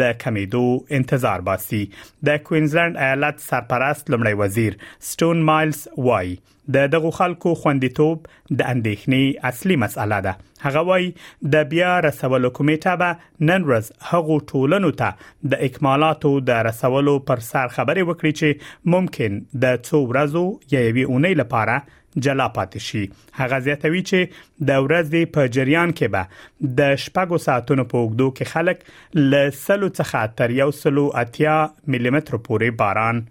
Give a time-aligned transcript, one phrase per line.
[0.00, 0.62] د کمیدو
[0.98, 1.82] انتظار باسي
[2.28, 4.76] د کوینزلند ایالت سرپرست لمړی وزیر
[5.10, 6.32] سټون مايلز وای
[6.76, 10.34] د دغه خلکو خوندیتوب د اندېښنې اصلي مسأله ده
[10.66, 11.06] هغه وای
[11.54, 17.46] د بیا رسولو کمیټه به نن ورځ هغه ټولنو ته د اکمالاتو د رسولو پر
[17.52, 20.44] سر خبرې وکړي چې ممکن د څو ورځو
[20.76, 21.78] یا یوې اونۍ لپاره
[22.26, 23.02] جلا پاتې شي
[23.40, 28.54] هغه زیاتوي چې د ورځې په جریان کې به د شپږو ساعتونو په اوږدو کې
[28.56, 28.84] خلک
[29.22, 31.56] ل سلو څخه تر یو سلو اتیا
[31.96, 33.24] ملي متر پورې باران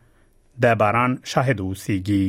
[0.67, 2.25] د باران شاهد اوسيږي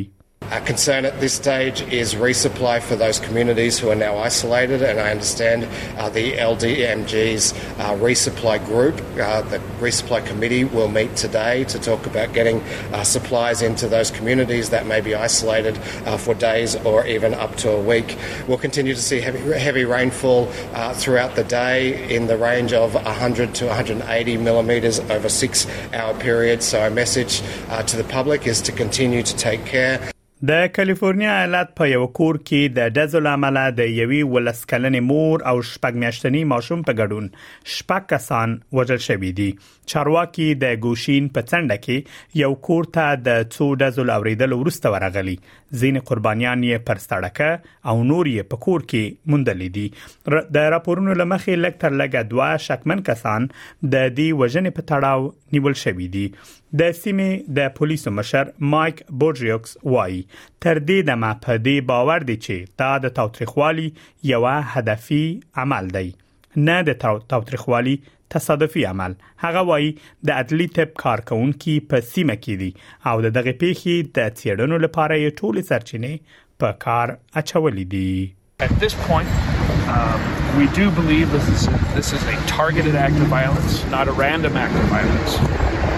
[0.50, 4.98] Our concern at this stage is resupply for those communities who are now isolated, and
[4.98, 11.64] I understand uh, the LDMG's uh, resupply group, uh, the resupply committee, will meet today
[11.64, 12.62] to talk about getting
[12.94, 15.76] uh, supplies into those communities that may be isolated
[16.06, 18.16] uh, for days or even up to a week.
[18.46, 22.94] We'll continue to see heavy, heavy rainfall uh, throughout the day in the range of
[22.94, 26.64] 100 to 180 millimetres over six hour periods.
[26.64, 27.42] So, our message
[27.86, 30.10] to the public is to continue to take care.
[30.46, 35.62] د کالیفورنیا ایالت په یو کور کې د دزل عمله د یوې ولسکلنې مور او
[35.70, 37.26] شپږ میاشتنی ماشوم په ګډون
[37.78, 39.46] شپږ کسان وژل شوې دي
[39.92, 45.34] چارواکي د ګوشین په څنډه کې یو کور ته د څو دزل اوریدل ورسته ورغلي
[45.80, 49.84] زین قربانیان یې پر سړکه او نور یې په کور کې موندل دي
[50.58, 56.16] د راپورونو لمخې لکټر لګه دوا شکمن کسان د دې وژنې په تړاو نیول شوې
[56.16, 60.22] دي د سیمې د پولیسو مشر مايك بورجیوکس وایي
[60.64, 63.86] تر دې د ما په دې باور دي چې دا د تاوتریخوالي
[64.32, 64.44] یو
[64.76, 65.24] هدفي
[65.64, 66.06] عمل دی
[66.68, 67.02] نه د
[67.32, 67.96] تاوتریخوالي
[68.32, 69.12] تصادفي عمل
[69.44, 69.90] هغه وایي
[70.30, 72.70] د اتلی ټپ کارکونکو په سیمه کې دي
[73.10, 76.14] او دغه پیخي د تیرونو لپاره یې ټول سرچینې
[76.64, 77.06] په کار
[77.42, 78.10] اچولې دي
[78.66, 79.28] At this point,
[79.96, 80.22] um,
[80.60, 81.62] we do believe this is,
[82.00, 85.38] this is a targeted act of violence, not a random act of violence.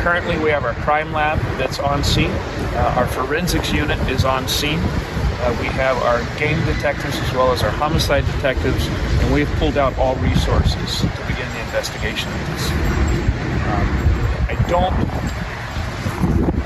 [0.00, 2.30] Currently, we have our crime lab that's on scene.
[2.30, 4.78] Uh, our forensics unit is on scene.
[4.80, 9.76] Uh, we have our game detectives as well as our homicide detectives, and we've pulled
[9.76, 12.70] out all resources to begin the investigation of this.
[12.70, 13.86] Um,
[14.48, 14.94] I don't,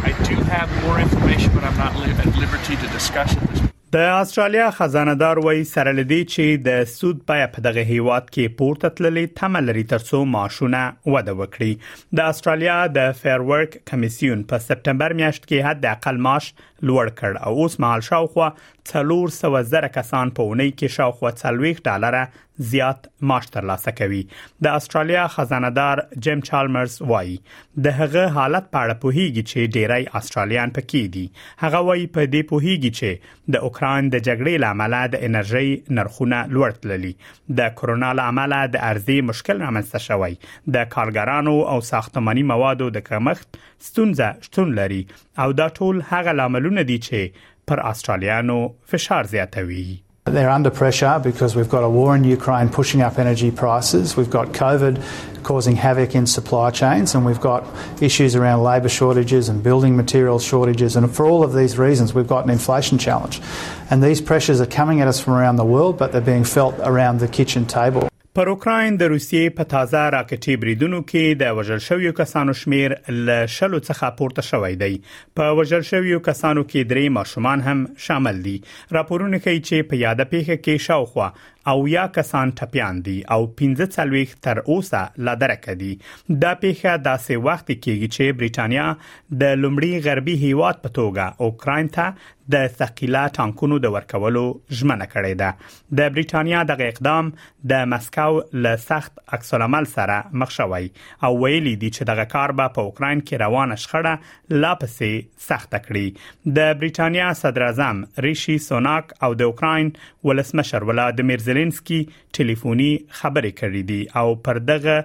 [0.04, 3.40] I do have more information, but I'm not li- at liberty to discuss it.
[3.48, 3.62] this
[3.94, 8.54] د استرالیا خزانه دار وایي سره لدی چې د سود پای په دغه هیواد کې
[8.60, 10.80] پورته تللی تمه لري ترڅو معاشونه
[11.12, 16.48] وده وکړي د استرالیا د فیر ورک کمیسیون په سپټمبر میاشت کې حد اقل معاش
[16.58, 18.48] لوړ کړ او اوس مهال شاوخوا
[18.94, 24.28] 300 زره کسان په اونۍ کې شاوخوا 40 ډالره زیات معاش ترلاسه کوي
[24.62, 27.40] د استرالیا خزانه دار جیم چالمرز وایي
[27.84, 31.26] د هغه حالت په اړه پوهیږي چې ډیری استرالیان پکې دي
[31.64, 37.12] هغه وایي په دې پوهیږي چې د اوکران د جګړې لامل د انرژي نرخونه لوړتللي
[37.60, 40.36] د کورونا لامل د ارزي مشکل رامنځته شوی
[40.78, 45.02] د کارګرانو او ساختماني موادو د کمښت ستونزه شتون لري
[45.38, 48.58] او دا ټول هغه لاملونه دي چې پر استرالیانو
[48.92, 49.86] فشار زیاتوي
[50.26, 54.30] They're under pressure because we've got a war in Ukraine pushing up energy prices, we've
[54.30, 55.02] got COVID
[55.42, 57.66] causing havoc in supply chains, and we've got
[58.02, 60.96] issues around labour shortages and building material shortages.
[60.96, 63.42] And for all of these reasons, we've got an inflation challenge.
[63.90, 66.74] And these pressures are coming at us from around the world, but they're being felt
[66.82, 68.08] around the kitchen table.
[68.36, 73.30] پر اوکرين د روسیې په تازه راکټي بریدونو کې د وژل شویو کسانو شمیر ل
[73.56, 74.96] شلو څخه پورته شوې دی
[75.40, 78.56] په وژل شویو کسانو کې درې ماشومان هم شامل دي
[78.96, 81.28] راپورونه کوي چې په یاده پیښه کې شاوخوا
[81.72, 86.96] او یا کسان ټپيان دي او 15 څلويخ تر اوسه لا درک دي دا پیښه
[87.04, 92.10] داسې وخت کېږي چې برېټانیا د لومړي غربي هیواد په توګه اوکرين ته
[92.52, 94.42] د ثقيله ټانکونو د ورکولو
[94.80, 97.30] ژمنه کړې ده د بریټانیا دغه اقدام
[97.72, 98.26] د مسکو
[98.66, 100.90] له سخت عکس العمل سره مخ شوی
[101.28, 105.78] او ویلي دي چې دغه کار به په اوکرين کې روانه شخړه لا پسې سخت
[105.88, 109.92] کړي د بریټانیا صدر اعظم ریشي سوناک او د اوکرين
[110.30, 112.02] ولسمشر ولادمیر زيلنسکي
[112.40, 114.98] ټلیفوني خبرې کړې دي او پر دغه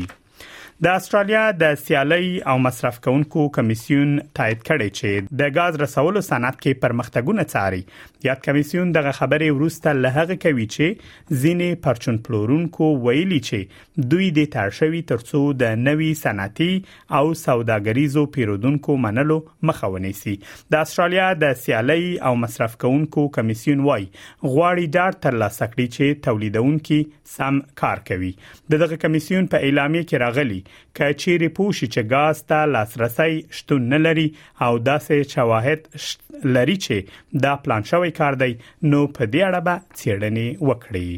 [0.84, 6.58] د استرالیا د سیالي او مصرف کونکو کمیسیون تایید کړی چې د غاز رسولو صنعت
[6.60, 7.82] کې پرمختګونه څاري
[8.22, 14.26] یاد کمیسیون دغه خبرې ورسته له هغه کوي چې ځینې پرچون پلورونکو ویلي چې دوی
[14.38, 19.36] د ترشوي ترڅو د نوي صنعتي او سوداګریزو پیرودونکو منلو
[19.70, 25.70] مخاوني سي د استرالیا د سیالي او مصرف کوونکو کمیسیون وای غواړي ډار تر لاسه
[25.72, 27.00] کړي چې تولیدونکو
[27.36, 28.30] سم کار کوي
[28.76, 34.28] دغه کمیسیون په اعلامیه کې راغلي کچېری پوښي چې غاز ته لاسرسي شتون نه لري
[34.68, 38.52] او داسې شواهد لري چې دا پلان شوی کار دی
[38.90, 41.08] نو په دې اړه به څېړنې وکړي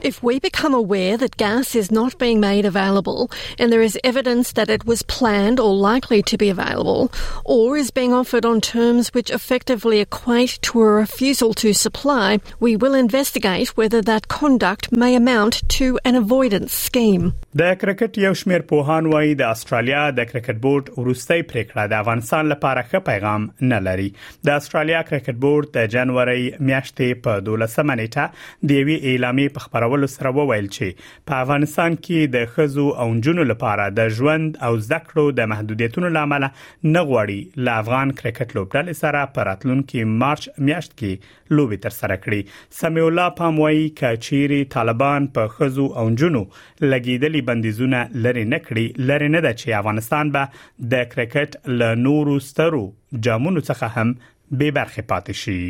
[0.00, 4.52] If we become aware that gas is not being made available and there is evidence
[4.52, 7.12] that it was planned or likely to be available,
[7.44, 12.76] or is being offered on terms which effectively equate to a refusal to supply, we
[12.76, 17.32] will investigate whether that conduct may amount to an avoidance scheme.
[17.56, 22.46] د کرکټ یو شمیر پوهان وایي د استرالیا د کرکټ بورډ وروستۍ پریکړه د افغانستان
[22.52, 24.08] لپاره ښه پیغام نه لري
[24.48, 29.79] د استرالیا کرکټ بورډ د جنوري میاشتې په 12 نیټه د وی اعلامیه په خپل
[29.80, 30.86] خبرولو سره وویل چې
[31.28, 36.46] په افغانستان کې د خزو او جنونو لپاره د ژوند او زکړو د محدودیتونو لامل
[36.48, 42.18] نه غوړي ل افغان کرکټ لوبډل سره پراتلون کې مارچ میاشت کې لوبي تر سره
[42.24, 46.46] کړي سمي الله پاموي کچيري طالبان په خزو او جنونو
[46.90, 52.38] لګیدلې بندیزونه لري نه کړي لري نه ده چې افغانستان به د کرکټ ل نورو
[52.50, 52.84] سترو
[53.28, 54.14] جامونو څخه هم
[54.58, 55.62] به برخه پاتې شي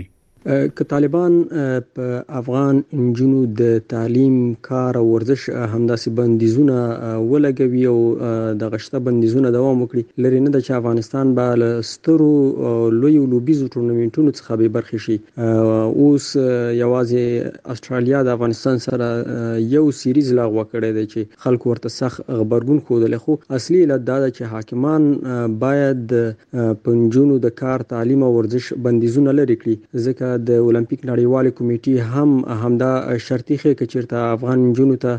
[0.47, 1.33] که طالبان
[1.95, 4.37] په افغان انجونو د تعلیم
[4.69, 6.85] کار او ورزش همداسې بندیزونه
[7.31, 7.97] ولګوي او
[8.63, 12.31] د غشته بندیزونه دوام وکړي لري نه د چا افغانستان به لسترو
[13.01, 15.19] لوی لوبيزو ټورنمنټونو څخه به برخې شي
[16.05, 19.11] اوس یوازې استرالیا د افغانستان سره
[19.77, 24.19] یو سیریز لغوه کړی دی چې خلکو ورته سخ خبرګون خوده خو اصلي علت دا
[24.25, 26.19] ده چې حاکمان باید
[26.89, 32.31] پنجونو د کار تعلیم او ورزش بندیزونه لري کړي ځکه د اولمپیک نړیوال کمیټې هم
[32.63, 32.93] همدا
[33.27, 35.13] شرط یې چې چیرته افغان جنو ته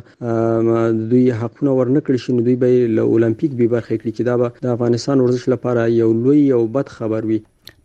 [1.12, 4.48] دوی حقونه ورنکړي شي نو دوی به له اولمپیک به برخه کړي چې دا به
[4.64, 7.40] د افغانستان ورزش لپاره یو لوی او بد خبر وي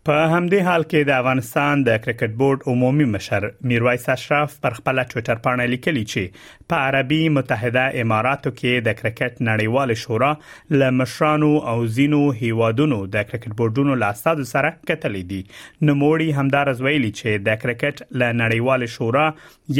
[0.07, 5.01] په همدې حال کې د افغانستان د کرکټ بورډ عمومي مشر میرویس اشرف پر خپل
[5.13, 10.29] ټوئیټر باندې لیکلی چې په عربي متحده اماراتو کې د کرکټ نړیوال شورا
[10.77, 16.29] له مشرانو او زینو هیوادونو د کرکټ بورډونو له استادو سره کتلې دي نو موري
[16.39, 19.27] همدار زویلی چې د کرکټ له نړیوال شورا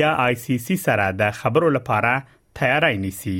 [0.02, 2.16] یا آی سی سی سره د خبرو لپاره
[2.64, 3.36] تیاری نیسي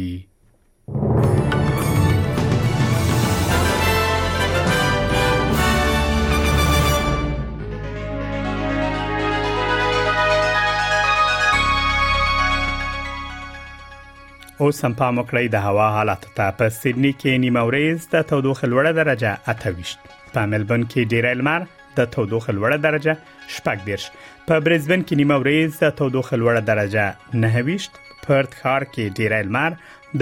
[14.64, 18.92] اوس هم په مکړی د هوا حالات ته په سیدنی کې نیموريز د تودوخه لوړه
[19.00, 21.68] درجه 28 په ملبن کې ډیر المر
[22.00, 23.16] د تودوخه لوړه درجه
[23.58, 24.06] شپږ دیرش
[24.48, 27.06] په برزبن کې نیموريز د تودوخه لوړه درجه
[27.46, 29.72] 29 پرت خار کې ډیر المر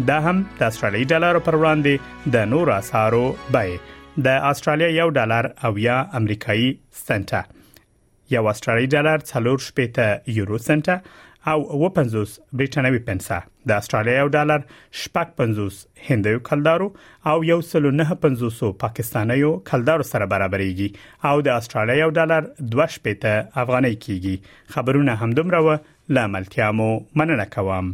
[0.01, 3.23] 2 دا هم د استرالیي ډالر پر وړاندې د نورو اسارو
[3.57, 3.77] بای
[4.29, 6.67] د استرالیا یو ډالر او یا امریکایي
[7.05, 7.58] سنټه
[8.35, 10.89] یو استرالی ډالر 3.8 یورو سنت
[11.51, 13.37] او 50 برټانوي پنسه
[13.71, 14.65] د استرالیا یو ډالر
[15.17, 15.77] 55
[16.09, 16.89] هندیو کلدارو
[17.33, 22.89] او یو سل نه 500 پاکستانیو کلدارو سره برابرېږي او د استرالیا یو ډالر 2
[23.07, 25.79] پېته افغاني کیږي خبرونه همدومره و
[26.19, 26.89] لاملتیا مو
[27.23, 27.93] مننه کوم